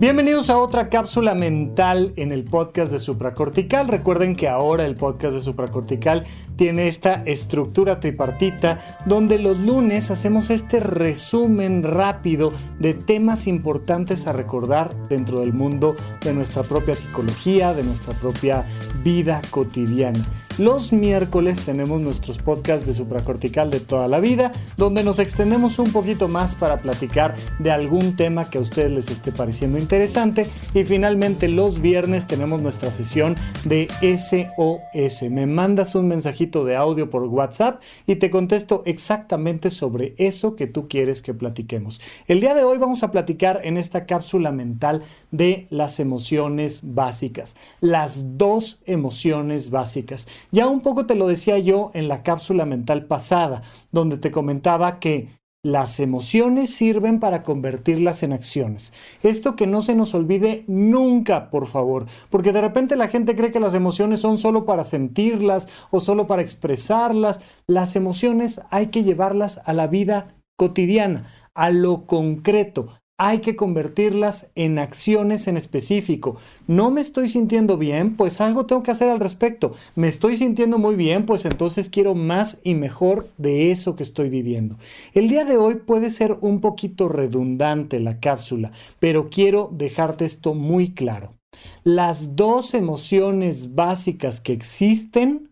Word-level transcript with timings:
Bienvenidos 0.00 0.48
a 0.48 0.58
otra 0.58 0.90
cápsula 0.90 1.34
mental 1.34 2.12
en 2.14 2.30
el 2.30 2.44
podcast 2.44 2.92
de 2.92 3.00
supracortical. 3.00 3.88
Recuerden 3.88 4.36
que 4.36 4.48
ahora 4.48 4.84
el 4.84 4.94
podcast 4.94 5.34
de 5.34 5.40
supracortical 5.40 6.24
tiene 6.54 6.86
esta 6.86 7.24
estructura 7.24 7.98
tripartita 7.98 8.78
donde 9.06 9.40
los 9.40 9.58
lunes 9.58 10.12
hacemos 10.12 10.50
este 10.50 10.78
resumen 10.78 11.82
rápido 11.82 12.52
de 12.78 12.94
temas 12.94 13.48
importantes 13.48 14.28
a 14.28 14.32
recordar 14.32 14.94
dentro 15.08 15.40
del 15.40 15.52
mundo 15.52 15.96
de 16.22 16.32
nuestra 16.32 16.62
propia 16.62 16.94
psicología, 16.94 17.74
de 17.74 17.82
nuestra 17.82 18.14
propia 18.20 18.64
vida 19.02 19.42
cotidiana. 19.50 20.24
Los 20.58 20.92
miércoles 20.92 21.60
tenemos 21.60 22.00
nuestros 22.00 22.38
podcasts 22.38 22.84
de 22.84 22.92
supracortical 22.92 23.70
de 23.70 23.78
toda 23.78 24.08
la 24.08 24.18
vida, 24.18 24.50
donde 24.76 25.04
nos 25.04 25.20
extendemos 25.20 25.78
un 25.78 25.92
poquito 25.92 26.26
más 26.26 26.56
para 26.56 26.82
platicar 26.82 27.36
de 27.60 27.70
algún 27.70 28.16
tema 28.16 28.50
que 28.50 28.58
a 28.58 28.60
ustedes 28.60 28.90
les 28.90 29.08
esté 29.08 29.30
pareciendo 29.30 29.78
interesante. 29.78 30.48
Y 30.74 30.82
finalmente 30.82 31.46
los 31.46 31.80
viernes 31.80 32.26
tenemos 32.26 32.60
nuestra 32.60 32.90
sesión 32.90 33.36
de 33.66 33.86
SOS. 34.02 35.30
Me 35.30 35.46
mandas 35.46 35.94
un 35.94 36.08
mensajito 36.08 36.64
de 36.64 36.74
audio 36.74 37.08
por 37.08 37.22
WhatsApp 37.22 37.80
y 38.08 38.16
te 38.16 38.28
contesto 38.28 38.82
exactamente 38.84 39.70
sobre 39.70 40.14
eso 40.18 40.56
que 40.56 40.66
tú 40.66 40.88
quieres 40.88 41.22
que 41.22 41.34
platiquemos. 41.34 42.00
El 42.26 42.40
día 42.40 42.54
de 42.54 42.64
hoy 42.64 42.78
vamos 42.78 43.04
a 43.04 43.12
platicar 43.12 43.60
en 43.62 43.76
esta 43.76 44.06
cápsula 44.06 44.50
mental 44.50 45.04
de 45.30 45.68
las 45.70 46.00
emociones 46.00 46.80
básicas, 46.82 47.56
las 47.80 48.38
dos 48.38 48.80
emociones 48.86 49.70
básicas. 49.70 50.26
Ya 50.50 50.66
un 50.66 50.80
poco 50.80 51.06
te 51.06 51.14
lo 51.14 51.26
decía 51.26 51.58
yo 51.58 51.90
en 51.94 52.08
la 52.08 52.22
cápsula 52.22 52.64
mental 52.64 53.06
pasada, 53.06 53.62
donde 53.92 54.16
te 54.16 54.30
comentaba 54.30 54.98
que 54.98 55.28
las 55.64 55.98
emociones 55.98 56.72
sirven 56.72 57.18
para 57.18 57.42
convertirlas 57.42 58.22
en 58.22 58.32
acciones. 58.32 58.92
Esto 59.22 59.56
que 59.56 59.66
no 59.66 59.82
se 59.82 59.94
nos 59.94 60.14
olvide 60.14 60.64
nunca, 60.68 61.50
por 61.50 61.66
favor, 61.66 62.06
porque 62.30 62.52
de 62.52 62.60
repente 62.60 62.96
la 62.96 63.08
gente 63.08 63.34
cree 63.34 63.50
que 63.50 63.60
las 63.60 63.74
emociones 63.74 64.20
son 64.20 64.38
solo 64.38 64.64
para 64.64 64.84
sentirlas 64.84 65.68
o 65.90 66.00
solo 66.00 66.26
para 66.26 66.42
expresarlas. 66.42 67.40
Las 67.66 67.96
emociones 67.96 68.60
hay 68.70 68.86
que 68.86 69.02
llevarlas 69.02 69.60
a 69.64 69.72
la 69.72 69.88
vida 69.88 70.28
cotidiana, 70.56 71.26
a 71.54 71.70
lo 71.70 72.06
concreto, 72.06 72.88
hay 73.20 73.40
que 73.40 73.56
convertirlas 73.56 74.46
en 74.54 74.78
acciones 74.78 75.48
en 75.48 75.56
específico. 75.56 76.36
No 76.68 76.92
me 76.92 77.00
estoy 77.00 77.28
sintiendo 77.28 77.76
bien, 77.76 78.16
pues 78.16 78.40
algo 78.40 78.64
tengo 78.64 78.84
que 78.84 78.92
hacer 78.92 79.08
al 79.08 79.18
respecto. 79.18 79.74
Me 79.96 80.06
estoy 80.06 80.36
sintiendo 80.36 80.78
muy 80.78 80.94
bien, 80.94 81.26
pues 81.26 81.44
entonces 81.44 81.88
quiero 81.88 82.14
más 82.14 82.60
y 82.62 82.76
mejor 82.76 83.28
de 83.36 83.72
eso 83.72 83.96
que 83.96 84.04
estoy 84.04 84.28
viviendo. 84.28 84.76
El 85.14 85.28
día 85.28 85.44
de 85.44 85.56
hoy 85.56 85.74
puede 85.74 86.10
ser 86.10 86.38
un 86.40 86.60
poquito 86.60 87.08
redundante 87.08 87.98
la 87.98 88.20
cápsula, 88.20 88.70
pero 89.00 89.28
quiero 89.30 89.68
dejarte 89.72 90.24
esto 90.24 90.54
muy 90.54 90.94
claro. 90.94 91.34
Las 91.82 92.36
dos 92.36 92.72
emociones 92.74 93.74
básicas 93.74 94.40
que 94.40 94.52
existen 94.52 95.50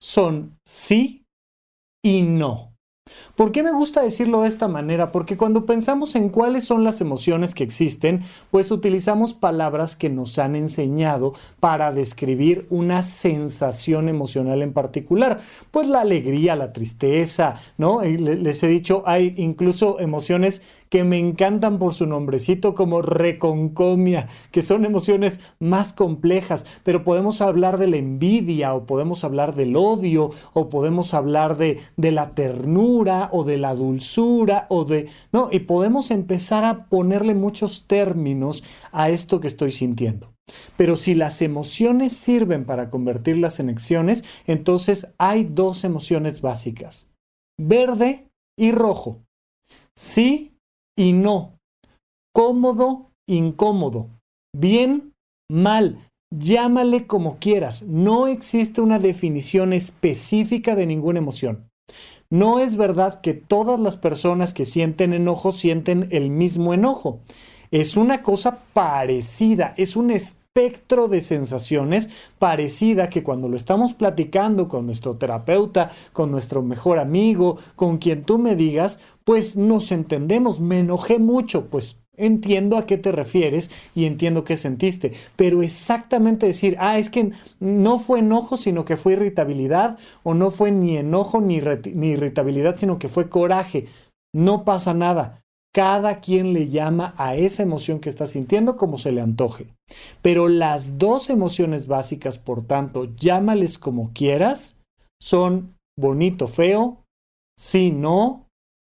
son 0.00 0.58
sí 0.64 1.22
y 2.02 2.22
no. 2.22 2.73
¿Por 3.36 3.50
qué 3.50 3.62
me 3.62 3.72
gusta 3.72 4.02
decirlo 4.02 4.42
de 4.42 4.48
esta 4.48 4.68
manera? 4.68 5.10
Porque 5.10 5.36
cuando 5.36 5.66
pensamos 5.66 6.14
en 6.14 6.28
cuáles 6.28 6.64
son 6.64 6.84
las 6.84 7.00
emociones 7.00 7.54
que 7.54 7.64
existen, 7.64 8.22
pues 8.50 8.70
utilizamos 8.70 9.34
palabras 9.34 9.96
que 9.96 10.08
nos 10.08 10.38
han 10.38 10.54
enseñado 10.56 11.34
para 11.60 11.92
describir 11.92 12.66
una 12.70 13.02
sensación 13.02 14.08
emocional 14.08 14.62
en 14.62 14.72
particular. 14.72 15.40
Pues 15.70 15.88
la 15.88 16.00
alegría, 16.00 16.56
la 16.56 16.72
tristeza, 16.72 17.56
¿no? 17.76 18.02
Les 18.02 18.62
he 18.62 18.68
dicho, 18.68 19.02
hay 19.06 19.34
incluso 19.36 19.98
emociones 20.00 20.62
que 20.88 21.02
me 21.02 21.18
encantan 21.18 21.78
por 21.78 21.92
su 21.94 22.06
nombrecito 22.06 22.74
como 22.74 23.02
reconcomia, 23.02 24.28
que 24.52 24.62
son 24.62 24.84
emociones 24.84 25.40
más 25.58 25.92
complejas, 25.92 26.66
pero 26.84 27.02
podemos 27.02 27.40
hablar 27.40 27.78
de 27.78 27.88
la 27.88 27.96
envidia 27.96 28.74
o 28.74 28.86
podemos 28.86 29.24
hablar 29.24 29.56
del 29.56 29.74
odio 29.74 30.30
o 30.52 30.68
podemos 30.68 31.12
hablar 31.12 31.56
de, 31.56 31.80
de 31.96 32.12
la 32.12 32.30
ternura 32.34 33.03
o 33.32 33.44
de 33.44 33.56
la 33.56 33.74
dulzura 33.74 34.66
o 34.68 34.84
de... 34.84 35.08
No, 35.32 35.48
y 35.50 35.60
podemos 35.60 36.10
empezar 36.10 36.64
a 36.64 36.86
ponerle 36.86 37.34
muchos 37.34 37.86
términos 37.86 38.64
a 38.92 39.10
esto 39.10 39.40
que 39.40 39.48
estoy 39.48 39.70
sintiendo. 39.70 40.32
Pero 40.76 40.96
si 40.96 41.14
las 41.14 41.40
emociones 41.42 42.12
sirven 42.12 42.64
para 42.64 42.90
convertirlas 42.90 43.60
en 43.60 43.70
acciones, 43.70 44.24
entonces 44.46 45.08
hay 45.18 45.44
dos 45.44 45.84
emociones 45.84 46.40
básicas, 46.40 47.08
verde 47.58 48.28
y 48.58 48.72
rojo. 48.72 49.22
Sí 49.96 50.54
y 50.96 51.12
no, 51.12 51.58
cómodo, 52.34 53.10
incómodo, 53.28 54.10
bien, 54.54 55.12
mal, 55.50 55.98
llámale 56.32 57.06
como 57.06 57.38
quieras. 57.38 57.82
No 57.82 58.26
existe 58.26 58.80
una 58.80 58.98
definición 58.98 59.72
específica 59.72 60.74
de 60.74 60.86
ninguna 60.86 61.18
emoción. 61.18 61.70
No 62.34 62.58
es 62.58 62.74
verdad 62.74 63.20
que 63.20 63.32
todas 63.32 63.78
las 63.78 63.96
personas 63.96 64.52
que 64.52 64.64
sienten 64.64 65.12
enojo 65.12 65.52
sienten 65.52 66.08
el 66.10 66.30
mismo 66.30 66.74
enojo. 66.74 67.20
Es 67.70 67.96
una 67.96 68.24
cosa 68.24 68.58
parecida, 68.72 69.72
es 69.76 69.94
un 69.94 70.10
espectro 70.10 71.06
de 71.06 71.20
sensaciones 71.20 72.10
parecida 72.40 73.08
que 73.08 73.22
cuando 73.22 73.48
lo 73.48 73.56
estamos 73.56 73.94
platicando 73.94 74.66
con 74.66 74.84
nuestro 74.84 75.16
terapeuta, 75.16 75.92
con 76.12 76.32
nuestro 76.32 76.60
mejor 76.64 76.98
amigo, 76.98 77.56
con 77.76 77.98
quien 77.98 78.24
tú 78.24 78.38
me 78.38 78.56
digas, 78.56 78.98
pues 79.22 79.54
nos 79.54 79.92
entendemos. 79.92 80.58
Me 80.58 80.80
enojé 80.80 81.20
mucho, 81.20 81.66
pues 81.66 82.00
Entiendo 82.16 82.76
a 82.76 82.86
qué 82.86 82.96
te 82.96 83.10
refieres 83.10 83.70
y 83.94 84.04
entiendo 84.04 84.44
qué 84.44 84.56
sentiste, 84.56 85.12
pero 85.34 85.62
exactamente 85.62 86.46
decir, 86.46 86.76
ah, 86.78 86.98
es 86.98 87.10
que 87.10 87.32
no 87.58 87.98
fue 87.98 88.20
enojo, 88.20 88.56
sino 88.56 88.84
que 88.84 88.96
fue 88.96 89.14
irritabilidad, 89.14 89.98
o 90.22 90.34
no 90.34 90.50
fue 90.50 90.70
ni 90.70 90.96
enojo 90.96 91.40
ni, 91.40 91.56
irritabilidad, 91.56 92.76
sino 92.76 92.98
que 92.98 93.08
fue 93.08 93.28
coraje, 93.28 93.86
no 94.32 94.64
pasa 94.64 94.94
nada. 94.94 95.40
Cada 95.74 96.20
quien 96.20 96.52
le 96.52 96.68
llama 96.68 97.14
a 97.16 97.34
esa 97.34 97.64
emoción 97.64 97.98
que 97.98 98.08
está 98.08 98.28
sintiendo 98.28 98.76
como 98.76 98.96
se 98.96 99.10
le 99.10 99.20
antoje. 99.20 99.66
Pero 100.22 100.46
las 100.48 100.98
dos 100.98 101.30
emociones 101.30 101.88
básicas, 101.88 102.38
por 102.38 102.64
tanto, 102.64 103.08
llámales 103.16 103.76
como 103.76 104.12
quieras, 104.12 104.76
son 105.20 105.74
bonito, 105.98 106.46
feo, 106.46 106.98
sí, 107.58 107.90
no, 107.90 108.46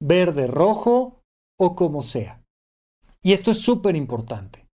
verde, 0.00 0.46
rojo 0.46 1.20
o 1.58 1.74
como 1.74 2.02
sea. 2.02 2.37
Y 3.22 3.32
esto 3.32 3.50
es 3.50 3.60
súper 3.60 3.96
importante, 3.96 4.66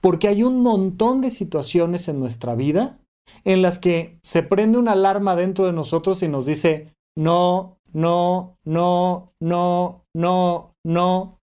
porque 0.00 0.28
hay 0.28 0.42
un 0.42 0.62
montón 0.62 1.20
de 1.20 1.30
situaciones 1.30 2.08
en 2.08 2.18
nuestra 2.18 2.54
vida 2.54 2.98
en 3.44 3.62
las 3.62 3.78
que 3.78 4.18
se 4.22 4.42
prende 4.42 4.78
una 4.78 4.92
alarma 4.92 5.36
dentro 5.36 5.66
de 5.66 5.72
nosotros 5.72 6.22
y 6.22 6.28
nos 6.28 6.46
dice, 6.46 6.94
no, 7.16 7.78
no, 7.92 8.58
no, 8.64 9.32
no, 9.40 10.04
no, 10.14 10.74
no, 10.84 11.39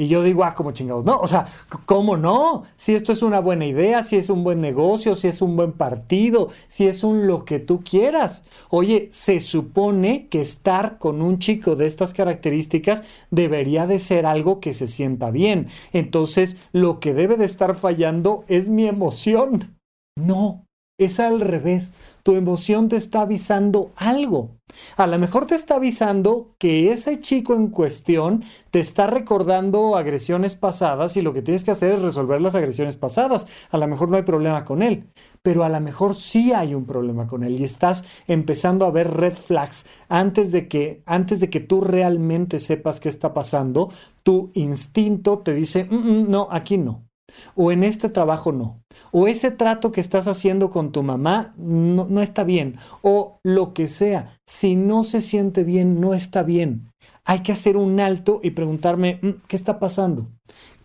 y 0.00 0.08
yo 0.08 0.22
digo, 0.22 0.44
ah, 0.44 0.54
como 0.54 0.72
chingados, 0.72 1.04
no, 1.04 1.18
o 1.20 1.28
sea, 1.28 1.44
¿cómo 1.84 2.16
no? 2.16 2.62
Si 2.74 2.94
esto 2.94 3.12
es 3.12 3.20
una 3.20 3.38
buena 3.38 3.66
idea, 3.66 4.02
si 4.02 4.16
es 4.16 4.30
un 4.30 4.42
buen 4.42 4.62
negocio, 4.62 5.14
si 5.14 5.28
es 5.28 5.42
un 5.42 5.56
buen 5.56 5.72
partido, 5.72 6.48
si 6.68 6.86
es 6.86 7.04
un 7.04 7.26
lo 7.26 7.44
que 7.44 7.58
tú 7.58 7.82
quieras. 7.84 8.44
Oye, 8.70 9.08
se 9.12 9.40
supone 9.40 10.28
que 10.28 10.40
estar 10.40 10.96
con 10.96 11.20
un 11.20 11.38
chico 11.38 11.76
de 11.76 11.84
estas 11.84 12.14
características 12.14 13.04
debería 13.30 13.86
de 13.86 13.98
ser 13.98 14.24
algo 14.24 14.58
que 14.58 14.72
se 14.72 14.86
sienta 14.86 15.30
bien. 15.30 15.68
Entonces, 15.92 16.56
lo 16.72 16.98
que 16.98 17.12
debe 17.12 17.36
de 17.36 17.44
estar 17.44 17.74
fallando 17.74 18.44
es 18.48 18.70
mi 18.70 18.86
emoción. 18.86 19.76
No, 20.16 20.64
es 21.00 21.18
al 21.18 21.40
revés. 21.40 21.92
Tu 22.22 22.36
emoción 22.36 22.88
te 22.88 22.96
está 22.96 23.22
avisando 23.22 23.90
algo. 23.96 24.50
A 24.96 25.06
lo 25.06 25.18
mejor 25.18 25.46
te 25.46 25.54
está 25.54 25.76
avisando 25.76 26.54
que 26.58 26.92
ese 26.92 27.18
chico 27.18 27.54
en 27.54 27.68
cuestión 27.68 28.44
te 28.70 28.78
está 28.78 29.06
recordando 29.06 29.96
agresiones 29.96 30.54
pasadas 30.54 31.16
y 31.16 31.22
lo 31.22 31.32
que 31.32 31.42
tienes 31.42 31.64
que 31.64 31.70
hacer 31.70 31.94
es 31.94 32.02
resolver 32.02 32.40
las 32.40 32.54
agresiones 32.54 32.96
pasadas. 32.96 33.46
A 33.70 33.78
lo 33.78 33.88
mejor 33.88 34.10
no 34.10 34.16
hay 34.16 34.22
problema 34.22 34.64
con 34.64 34.82
él, 34.82 35.08
pero 35.42 35.64
a 35.64 35.68
lo 35.70 35.80
mejor 35.80 36.14
sí 36.14 36.52
hay 36.52 36.74
un 36.74 36.84
problema 36.84 37.26
con 37.26 37.42
él 37.42 37.58
y 37.58 37.64
estás 37.64 38.04
empezando 38.28 38.84
a 38.84 38.90
ver 38.90 39.10
red 39.10 39.34
flags 39.34 39.86
antes 40.08 40.52
de 40.52 40.68
que 40.68 41.02
antes 41.06 41.40
de 41.40 41.50
que 41.50 41.60
tú 41.60 41.80
realmente 41.80 42.58
sepas 42.58 43.00
qué 43.00 43.08
está 43.08 43.32
pasando. 43.32 43.90
Tu 44.22 44.50
instinto 44.54 45.38
te 45.38 45.54
dice, 45.54 45.84
mm, 45.84 45.94
mm, 45.94 46.30
no, 46.30 46.48
aquí 46.50 46.76
no 46.78 47.09
o 47.54 47.72
en 47.72 47.84
este 47.84 48.08
trabajo 48.08 48.52
no, 48.52 48.80
o 49.12 49.26
ese 49.26 49.50
trato 49.50 49.92
que 49.92 50.00
estás 50.00 50.28
haciendo 50.28 50.70
con 50.70 50.92
tu 50.92 51.02
mamá 51.02 51.54
no, 51.56 52.06
no, 52.08 52.22
está 52.22 52.44
bien, 52.44 52.76
o 53.02 53.38
lo 53.42 53.74
que 53.74 53.86
sea, 53.86 54.38
si 54.46 54.76
no 54.76 55.04
se 55.04 55.20
siente 55.20 55.64
bien, 55.64 56.00
no 56.00 56.14
está 56.14 56.42
bien. 56.42 56.90
Hay 57.24 57.40
que 57.40 57.52
hacer 57.52 57.76
un 57.76 58.00
alto 58.00 58.40
y 58.42 58.50
preguntarme, 58.50 59.18
mm, 59.22 59.30
¿qué 59.46 59.56
está 59.56 59.78
pasando? 59.78 60.26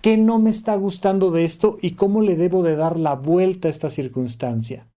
¿Qué 0.01 0.17
no 0.17 0.37
me 0.37 0.49
está 0.49 0.75
gustando 0.75 1.31
de 1.31 1.45
esto 1.45 1.77
y 1.81 1.91
cómo 1.91 2.21
le 2.21 2.35
debo 2.35 2.61
de 2.61 2.75
dar 2.75 2.99
la 2.99 3.15
vuelta 3.15 3.67
a 3.67 3.71
esta 3.71 3.89
circunstancia? 3.89 4.87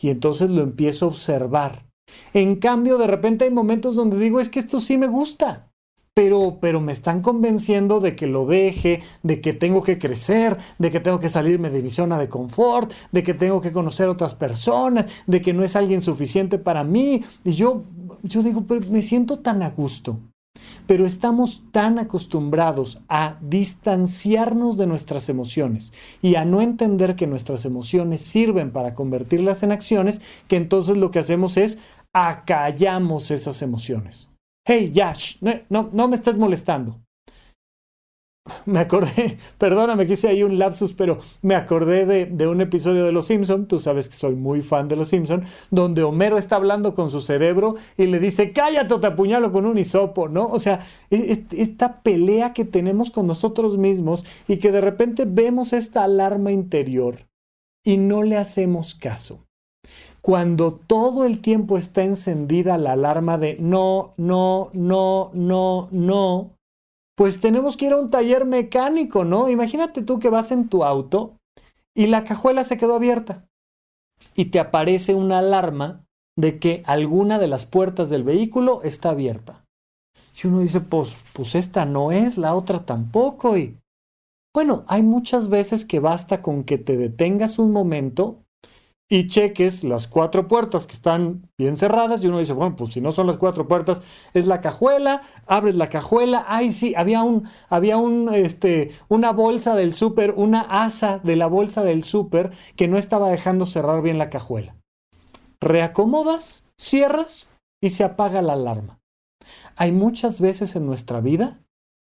Y 0.00 0.10
entonces 0.10 0.50
lo 0.50 0.62
empiezo 0.62 1.06
a 1.06 1.08
observar. 1.08 1.86
En 2.34 2.56
cambio, 2.56 2.98
de 2.98 3.06
repente 3.06 3.44
hay 3.44 3.50
momentos 3.50 3.96
donde 3.96 4.18
digo, 4.18 4.40
es 4.40 4.48
que 4.48 4.58
esto 4.58 4.80
sí 4.80 4.98
me 4.98 5.06
gusta 5.06 5.68
pero, 6.18 6.58
pero 6.60 6.80
me 6.80 6.90
están 6.90 7.22
convenciendo 7.22 8.00
de 8.00 8.16
que 8.16 8.26
lo 8.26 8.44
deje, 8.44 9.02
de 9.22 9.40
que 9.40 9.52
tengo 9.52 9.84
que 9.84 9.98
crecer, 9.98 10.56
de 10.76 10.90
que 10.90 10.98
tengo 10.98 11.20
que 11.20 11.28
salirme 11.28 11.70
de 11.70 11.80
mi 11.80 11.90
zona 11.90 12.18
de 12.18 12.28
confort, 12.28 12.92
de 13.12 13.22
que 13.22 13.34
tengo 13.34 13.60
que 13.60 13.70
conocer 13.70 14.08
otras 14.08 14.34
personas, 14.34 15.06
de 15.28 15.40
que 15.40 15.52
no 15.52 15.62
es 15.62 15.76
alguien 15.76 16.00
suficiente 16.00 16.58
para 16.58 16.82
mí. 16.82 17.22
Y 17.44 17.52
yo, 17.52 17.84
yo 18.24 18.42
digo, 18.42 18.64
pero 18.66 18.80
me 18.90 19.02
siento 19.02 19.38
tan 19.38 19.62
a 19.62 19.70
gusto. 19.70 20.18
Pero 20.88 21.06
estamos 21.06 21.62
tan 21.70 22.00
acostumbrados 22.00 23.00
a 23.08 23.36
distanciarnos 23.40 24.76
de 24.76 24.88
nuestras 24.88 25.28
emociones 25.28 25.92
y 26.20 26.34
a 26.34 26.44
no 26.44 26.62
entender 26.62 27.14
que 27.14 27.28
nuestras 27.28 27.64
emociones 27.64 28.22
sirven 28.22 28.72
para 28.72 28.96
convertirlas 28.96 29.62
en 29.62 29.70
acciones, 29.70 30.20
que 30.48 30.56
entonces 30.56 30.96
lo 30.96 31.12
que 31.12 31.20
hacemos 31.20 31.56
es 31.56 31.78
acallamos 32.12 33.30
esas 33.30 33.62
emociones. 33.62 34.28
Hey, 34.70 34.90
ya, 34.92 35.14
no, 35.70 35.88
no 35.92 36.08
me 36.08 36.16
estés 36.16 36.36
molestando 36.36 37.00
me 38.66 38.80
acordé, 38.80 39.38
perdóname 39.58 40.06
que 40.06 40.14
hice 40.14 40.28
ahí 40.28 40.42
un 40.42 40.58
lapsus, 40.58 40.92
pero 40.92 41.18
me 41.42 41.54
acordé 41.54 42.26
de, 42.26 42.46
un 42.46 42.60
episodio 42.60 43.04
de 43.04 43.12
Los 43.12 43.26
Simpson, 43.26 43.66
tú 43.66 43.78
sabes 43.78 44.08
que 44.08 44.14
soy 44.14 44.34
muy 44.34 44.60
fan 44.62 44.88
de 44.88 44.96
Los 44.96 45.08
Simpson, 45.08 45.44
donde 45.70 46.02
Homero 46.02 46.38
está 46.38 46.56
hablando 46.56 46.94
con 46.94 47.10
su 47.10 47.20
cerebro 47.20 47.76
y 47.96 48.06
le 48.06 48.18
dice, 48.18 48.52
cállate 48.52 48.94
o 48.94 49.00
te 49.00 49.06
apuñalo 49.08 49.52
con 49.52 49.66
un 49.66 49.78
hisopo, 49.78 50.28
¿no? 50.28 50.46
O 50.46 50.58
sea, 50.58 50.80
e, 51.10 51.44
e, 51.50 51.62
esta 51.62 52.02
pelea 52.02 52.52
que 52.52 52.64
tenemos 52.64 53.10
con 53.10 53.26
nosotros 53.26 53.78
mismos 53.78 54.24
y 54.46 54.58
que 54.58 54.72
de 54.72 54.80
repente 54.80 55.24
vemos 55.26 55.72
esta 55.72 56.04
alarma 56.04 56.52
interior 56.52 57.26
y 57.84 57.96
no 57.96 58.22
le 58.22 58.36
hacemos 58.36 58.94
caso. 58.94 59.47
Cuando 60.28 60.74
todo 60.74 61.24
el 61.24 61.40
tiempo 61.40 61.78
está 61.78 62.04
encendida 62.04 62.76
la 62.76 62.92
alarma 62.92 63.38
de 63.38 63.56
no, 63.60 64.12
no, 64.18 64.68
no, 64.74 65.30
no, 65.32 65.88
no, 65.90 66.50
pues 67.16 67.40
tenemos 67.40 67.78
que 67.78 67.86
ir 67.86 67.94
a 67.94 67.96
un 67.96 68.10
taller 68.10 68.44
mecánico, 68.44 69.24
¿no? 69.24 69.48
Imagínate 69.48 70.02
tú 70.02 70.18
que 70.18 70.28
vas 70.28 70.50
en 70.50 70.68
tu 70.68 70.84
auto 70.84 71.38
y 71.96 72.08
la 72.08 72.24
cajuela 72.24 72.62
se 72.62 72.76
quedó 72.76 72.96
abierta 72.96 73.48
y 74.34 74.50
te 74.50 74.60
aparece 74.60 75.14
una 75.14 75.38
alarma 75.38 76.04
de 76.36 76.58
que 76.58 76.82
alguna 76.84 77.38
de 77.38 77.48
las 77.48 77.64
puertas 77.64 78.10
del 78.10 78.22
vehículo 78.22 78.82
está 78.82 79.08
abierta. 79.08 79.64
Y 80.34 80.46
uno 80.46 80.58
dice, 80.58 80.80
pues, 80.80 81.24
pues 81.32 81.54
esta 81.54 81.86
no 81.86 82.12
es, 82.12 82.36
la 82.36 82.54
otra 82.54 82.84
tampoco. 82.84 83.56
Y 83.56 83.78
bueno, 84.52 84.84
hay 84.88 85.02
muchas 85.02 85.48
veces 85.48 85.86
que 85.86 86.00
basta 86.00 86.42
con 86.42 86.64
que 86.64 86.76
te 86.76 86.98
detengas 86.98 87.58
un 87.58 87.72
momento 87.72 88.44
y 89.10 89.26
cheques 89.26 89.84
las 89.84 90.06
cuatro 90.06 90.48
puertas 90.48 90.86
que 90.86 90.92
están 90.92 91.50
bien 91.56 91.76
cerradas 91.76 92.22
y 92.22 92.26
uno 92.26 92.38
dice, 92.38 92.52
bueno, 92.52 92.76
pues 92.76 92.92
si 92.92 93.00
no 93.00 93.10
son 93.10 93.26
las 93.26 93.38
cuatro 93.38 93.66
puertas, 93.66 94.02
es 94.34 94.46
la 94.46 94.60
cajuela, 94.60 95.22
abres 95.46 95.76
la 95.76 95.88
cajuela, 95.88 96.44
ay 96.46 96.70
sí, 96.70 96.94
había 96.94 97.22
un, 97.22 97.48
había 97.70 97.96
un, 97.96 98.32
este, 98.34 98.90
una 99.08 99.32
bolsa 99.32 99.74
del 99.74 99.94
súper, 99.94 100.34
una 100.36 100.60
asa 100.60 101.18
de 101.18 101.36
la 101.36 101.46
bolsa 101.46 101.84
del 101.84 102.04
súper 102.04 102.52
que 102.76 102.86
no 102.86 102.98
estaba 102.98 103.30
dejando 103.30 103.64
cerrar 103.64 104.02
bien 104.02 104.18
la 104.18 104.28
cajuela. 104.28 104.76
Reacomodas, 105.60 106.66
cierras 106.76 107.50
y 107.80 107.90
se 107.90 108.04
apaga 108.04 108.42
la 108.42 108.52
alarma. 108.52 109.00
Hay 109.74 109.92
muchas 109.92 110.38
veces 110.38 110.76
en 110.76 110.84
nuestra 110.84 111.20
vida 111.20 111.60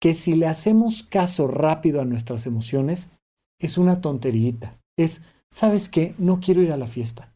que 0.01 0.13
si 0.13 0.33
le 0.33 0.47
hacemos 0.47 1.03
caso 1.03 1.47
rápido 1.47 2.01
a 2.01 2.05
nuestras 2.05 2.45
emociones, 2.47 3.11
es 3.59 3.77
una 3.77 4.01
tonterita, 4.01 4.79
es 4.97 5.21
¿sabes 5.51 5.89
qué? 5.89 6.15
No 6.18 6.39
quiero 6.39 6.62
ir 6.62 6.71
a 6.71 6.77
la 6.77 6.88
fiesta. 6.88 7.33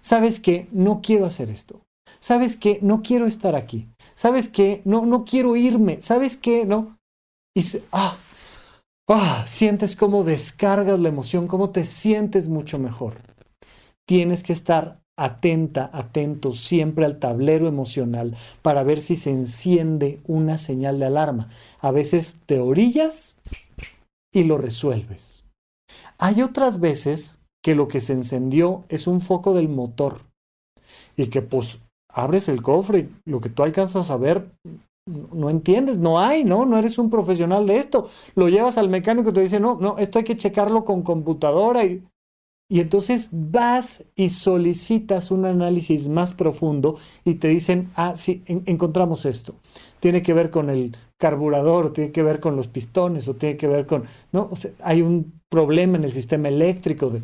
¿Sabes 0.00 0.40
qué? 0.40 0.68
No 0.72 1.00
quiero 1.02 1.26
hacer 1.26 1.50
esto. 1.50 1.80
¿Sabes 2.20 2.56
qué? 2.56 2.78
No 2.82 3.02
quiero 3.02 3.26
estar 3.26 3.54
aquí. 3.54 3.88
¿Sabes 4.14 4.48
qué? 4.48 4.80
No, 4.84 5.06
no 5.06 5.24
quiero 5.24 5.56
irme. 5.56 6.00
¿Sabes 6.00 6.36
qué? 6.36 6.64
No. 6.64 6.98
Y 7.54 7.62
ah, 7.92 8.16
ah, 9.08 9.44
sientes 9.46 9.96
cómo 9.96 10.24
descargas 10.24 10.98
la 11.00 11.08
emoción, 11.08 11.46
cómo 11.46 11.70
te 11.70 11.84
sientes 11.84 12.48
mucho 12.48 12.78
mejor. 12.78 13.16
Tienes 14.06 14.42
que 14.42 14.52
estar 14.52 15.00
atenta, 15.18 15.90
atento 15.92 16.52
siempre 16.52 17.04
al 17.04 17.18
tablero 17.18 17.66
emocional 17.66 18.36
para 18.62 18.84
ver 18.84 19.00
si 19.00 19.16
se 19.16 19.30
enciende 19.30 20.20
una 20.26 20.58
señal 20.58 20.98
de 20.98 21.06
alarma. 21.06 21.48
A 21.80 21.90
veces 21.90 22.38
te 22.46 22.60
orillas 22.60 23.36
y 24.32 24.44
lo 24.44 24.58
resuelves. 24.58 25.44
Hay 26.18 26.42
otras 26.42 26.78
veces 26.78 27.37
que 27.62 27.74
lo 27.74 27.88
que 27.88 28.00
se 28.00 28.12
encendió 28.12 28.84
es 28.88 29.06
un 29.06 29.20
foco 29.20 29.54
del 29.54 29.68
motor 29.68 30.20
y 31.16 31.26
que 31.26 31.42
pues 31.42 31.80
abres 32.08 32.48
el 32.48 32.62
cofre 32.62 33.08
y 33.24 33.30
lo 33.30 33.40
que 33.40 33.50
tú 33.50 33.62
alcanzas 33.62 34.10
a 34.10 34.16
ver 34.16 34.50
no 35.08 35.50
entiendes, 35.50 35.98
no 35.98 36.20
hay, 36.20 36.44
¿no? 36.44 36.66
No 36.66 36.76
eres 36.76 36.98
un 36.98 37.10
profesional 37.10 37.66
de 37.66 37.78
esto. 37.78 38.08
Lo 38.34 38.48
llevas 38.48 38.78
al 38.78 38.88
mecánico 38.88 39.30
y 39.30 39.32
te 39.32 39.40
dice, 39.40 39.58
no, 39.58 39.78
no, 39.80 39.98
esto 39.98 40.18
hay 40.18 40.24
que 40.24 40.36
checarlo 40.36 40.84
con 40.84 41.02
computadora. 41.02 41.84
Y, 41.84 42.04
y 42.70 42.80
entonces 42.80 43.28
vas 43.32 44.04
y 44.14 44.28
solicitas 44.28 45.30
un 45.30 45.46
análisis 45.46 46.08
más 46.08 46.34
profundo 46.34 46.98
y 47.24 47.36
te 47.36 47.48
dicen, 47.48 47.90
ah, 47.96 48.12
sí, 48.16 48.42
encontramos 48.46 49.24
esto. 49.24 49.54
Tiene 50.00 50.22
que 50.22 50.34
ver 50.34 50.50
con 50.50 50.68
el 50.68 50.96
carburador, 51.18 51.92
tiene 51.92 52.12
que 52.12 52.22
ver 52.22 52.38
con 52.38 52.54
los 52.54 52.68
pistones, 52.68 53.28
o 53.28 53.34
tiene 53.34 53.56
que 53.56 53.66
ver 53.66 53.86
con, 53.86 54.04
¿no? 54.30 54.50
Hay 54.82 55.02
un 55.02 55.40
problema 55.48 55.96
en 55.96 56.04
el 56.04 56.12
sistema 56.12 56.48
eléctrico. 56.48 57.08
De, 57.08 57.22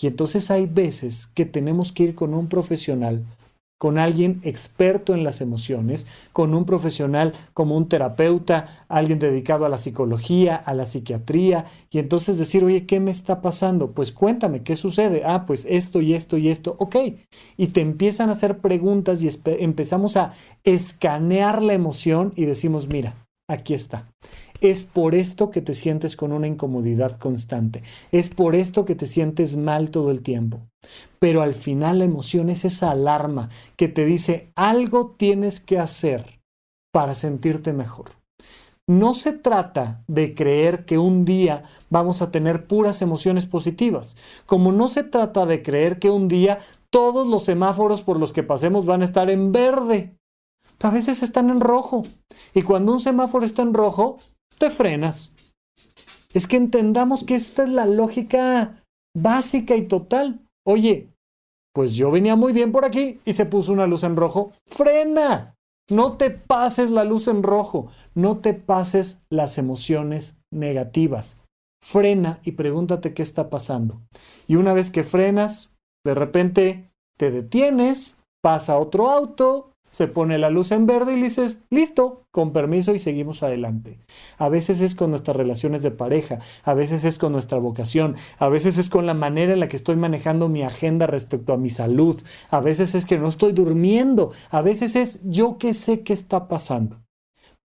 y 0.00 0.06
entonces 0.06 0.50
hay 0.50 0.66
veces 0.66 1.26
que 1.26 1.46
tenemos 1.46 1.92
que 1.92 2.04
ir 2.04 2.14
con 2.14 2.34
un 2.34 2.48
profesional, 2.48 3.24
con 3.78 3.98
alguien 3.98 4.40
experto 4.42 5.12
en 5.12 5.22
las 5.22 5.40
emociones, 5.40 6.06
con 6.32 6.54
un 6.54 6.64
profesional 6.64 7.34
como 7.52 7.76
un 7.76 7.88
terapeuta, 7.88 8.86
alguien 8.88 9.18
dedicado 9.18 9.66
a 9.66 9.68
la 9.68 9.76
psicología, 9.76 10.56
a 10.56 10.72
la 10.72 10.86
psiquiatría, 10.86 11.66
y 11.90 11.98
entonces 11.98 12.38
decir, 12.38 12.64
oye, 12.64 12.86
¿qué 12.86 13.00
me 13.00 13.10
está 13.10 13.42
pasando? 13.42 13.92
Pues 13.92 14.12
cuéntame, 14.12 14.62
¿qué 14.62 14.76
sucede? 14.76 15.22
Ah, 15.26 15.44
pues 15.46 15.66
esto 15.68 16.00
y 16.00 16.14
esto 16.14 16.38
y 16.38 16.48
esto, 16.48 16.76
ok. 16.78 16.96
Y 17.56 17.66
te 17.68 17.82
empiezan 17.82 18.30
a 18.30 18.32
hacer 18.32 18.58
preguntas 18.58 19.22
y 19.22 19.30
empezamos 19.44 20.16
a 20.16 20.32
escanear 20.64 21.62
la 21.62 21.74
emoción 21.74 22.32
y 22.34 22.46
decimos, 22.46 22.88
mira, 22.88 23.26
aquí 23.48 23.74
está. 23.74 24.08
Es 24.66 24.82
por 24.82 25.14
esto 25.14 25.52
que 25.52 25.60
te 25.60 25.72
sientes 25.72 26.16
con 26.16 26.32
una 26.32 26.48
incomodidad 26.48 27.20
constante. 27.20 27.84
Es 28.10 28.30
por 28.30 28.56
esto 28.56 28.84
que 28.84 28.96
te 28.96 29.06
sientes 29.06 29.56
mal 29.56 29.92
todo 29.92 30.10
el 30.10 30.22
tiempo. 30.22 30.60
Pero 31.20 31.42
al 31.42 31.54
final 31.54 32.00
la 32.00 32.04
emoción 32.04 32.50
es 32.50 32.64
esa 32.64 32.90
alarma 32.90 33.48
que 33.76 33.86
te 33.86 34.04
dice 34.04 34.50
algo 34.56 35.14
tienes 35.16 35.60
que 35.60 35.78
hacer 35.78 36.40
para 36.92 37.14
sentirte 37.14 37.72
mejor. 37.72 38.16
No 38.88 39.14
se 39.14 39.32
trata 39.32 40.02
de 40.08 40.34
creer 40.34 40.84
que 40.84 40.98
un 40.98 41.24
día 41.24 41.62
vamos 41.88 42.20
a 42.20 42.32
tener 42.32 42.66
puras 42.66 43.02
emociones 43.02 43.46
positivas, 43.46 44.16
como 44.46 44.72
no 44.72 44.88
se 44.88 45.04
trata 45.04 45.46
de 45.46 45.62
creer 45.62 46.00
que 46.00 46.10
un 46.10 46.26
día 46.26 46.58
todos 46.90 47.24
los 47.28 47.44
semáforos 47.44 48.02
por 48.02 48.18
los 48.18 48.32
que 48.32 48.42
pasemos 48.42 48.84
van 48.84 49.02
a 49.02 49.04
estar 49.04 49.30
en 49.30 49.52
verde. 49.52 50.16
A 50.80 50.90
veces 50.90 51.22
están 51.22 51.50
en 51.50 51.60
rojo. 51.60 52.02
Y 52.52 52.62
cuando 52.62 52.92
un 52.92 53.00
semáforo 53.00 53.46
está 53.46 53.62
en 53.62 53.72
rojo, 53.72 54.18
te 54.58 54.70
frenas. 54.70 55.32
Es 56.32 56.46
que 56.46 56.56
entendamos 56.56 57.24
que 57.24 57.34
esta 57.34 57.64
es 57.64 57.70
la 57.70 57.86
lógica 57.86 58.82
básica 59.16 59.76
y 59.76 59.86
total. 59.86 60.40
Oye, 60.66 61.08
pues 61.74 61.94
yo 61.94 62.10
venía 62.10 62.36
muy 62.36 62.52
bien 62.52 62.72
por 62.72 62.84
aquí 62.84 63.20
y 63.24 63.32
se 63.32 63.46
puso 63.46 63.72
una 63.72 63.86
luz 63.86 64.02
en 64.04 64.16
rojo. 64.16 64.52
Frena. 64.66 65.54
No 65.88 66.16
te 66.16 66.30
pases 66.30 66.90
la 66.90 67.04
luz 67.04 67.28
en 67.28 67.42
rojo. 67.42 67.88
No 68.14 68.38
te 68.38 68.54
pases 68.54 69.22
las 69.30 69.56
emociones 69.58 70.38
negativas. 70.52 71.38
Frena 71.82 72.40
y 72.42 72.52
pregúntate 72.52 73.14
qué 73.14 73.22
está 73.22 73.48
pasando. 73.50 74.00
Y 74.48 74.56
una 74.56 74.72
vez 74.72 74.90
que 74.90 75.04
frenas, 75.04 75.70
de 76.04 76.14
repente 76.14 76.88
te 77.16 77.30
detienes, 77.30 78.16
pasa 78.42 78.78
otro 78.78 79.10
auto, 79.10 79.72
se 79.90 80.08
pone 80.08 80.38
la 80.38 80.50
luz 80.50 80.72
en 80.72 80.86
verde 80.86 81.14
y 81.14 81.22
dices, 81.22 81.58
listo, 81.70 82.26
con 82.30 82.52
permiso 82.52 82.94
y 82.94 82.98
seguimos 82.98 83.42
adelante. 83.42 83.98
A 84.38 84.48
veces 84.48 84.80
es 84.80 84.94
con 84.94 85.10
nuestras 85.10 85.36
relaciones 85.36 85.82
de 85.82 85.90
pareja, 85.90 86.40
a 86.64 86.74
veces 86.74 87.04
es 87.04 87.18
con 87.18 87.32
nuestra 87.32 87.58
vocación, 87.58 88.16
a 88.38 88.48
veces 88.48 88.78
es 88.78 88.90
con 88.90 89.06
la 89.06 89.14
manera 89.14 89.52
en 89.52 89.60
la 89.60 89.68
que 89.68 89.76
estoy 89.76 89.96
manejando 89.96 90.48
mi 90.48 90.62
agenda 90.62 91.06
respecto 91.06 91.52
a 91.52 91.56
mi 91.56 91.70
salud, 91.70 92.20
a 92.50 92.60
veces 92.60 92.94
es 92.94 93.06
que 93.06 93.18
no 93.18 93.28
estoy 93.28 93.52
durmiendo, 93.52 94.32
a 94.50 94.62
veces 94.62 94.96
es 94.96 95.20
yo 95.24 95.58
que 95.58 95.74
sé 95.74 96.00
qué 96.00 96.12
está 96.12 96.48
pasando. 96.48 97.02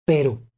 Pero 0.05 0.49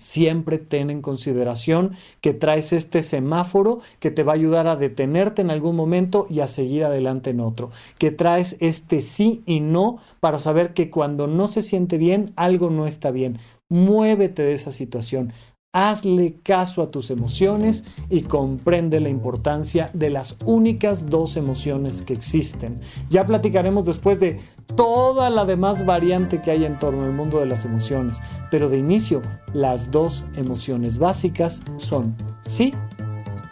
Siempre 0.00 0.56
ten 0.56 0.88
en 0.88 1.02
consideración 1.02 1.92
que 2.22 2.32
traes 2.32 2.72
este 2.72 3.02
semáforo 3.02 3.80
que 3.98 4.10
te 4.10 4.22
va 4.22 4.32
a 4.32 4.34
ayudar 4.34 4.66
a 4.66 4.76
detenerte 4.76 5.42
en 5.42 5.50
algún 5.50 5.76
momento 5.76 6.26
y 6.30 6.40
a 6.40 6.46
seguir 6.46 6.84
adelante 6.84 7.28
en 7.28 7.40
otro. 7.40 7.70
Que 7.98 8.10
traes 8.10 8.56
este 8.60 9.02
sí 9.02 9.42
y 9.44 9.60
no 9.60 9.98
para 10.20 10.38
saber 10.38 10.72
que 10.72 10.88
cuando 10.88 11.26
no 11.26 11.48
se 11.48 11.60
siente 11.60 11.98
bien, 11.98 12.32
algo 12.36 12.70
no 12.70 12.86
está 12.86 13.10
bien. 13.10 13.40
Muévete 13.68 14.42
de 14.42 14.54
esa 14.54 14.70
situación. 14.70 15.34
Hazle 15.72 16.40
caso 16.42 16.82
a 16.82 16.90
tus 16.90 17.10
emociones 17.10 17.84
y 18.08 18.22
comprende 18.22 18.98
la 18.98 19.08
importancia 19.08 19.88
de 19.92 20.10
las 20.10 20.36
únicas 20.44 21.08
dos 21.08 21.36
emociones 21.36 22.02
que 22.02 22.12
existen. 22.12 22.80
Ya 23.08 23.24
platicaremos 23.24 23.86
después 23.86 24.18
de 24.18 24.40
toda 24.74 25.30
la 25.30 25.44
demás 25.44 25.86
variante 25.86 26.42
que 26.42 26.50
hay 26.50 26.64
en 26.64 26.80
torno 26.80 27.04
al 27.04 27.12
mundo 27.12 27.38
de 27.38 27.46
las 27.46 27.64
emociones, 27.64 28.20
pero 28.50 28.68
de 28.68 28.78
inicio, 28.78 29.22
las 29.52 29.92
dos 29.92 30.24
emociones 30.34 30.98
básicas 30.98 31.62
son 31.76 32.16
sí 32.40 32.74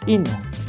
y 0.05 0.17
no. 0.17 0.68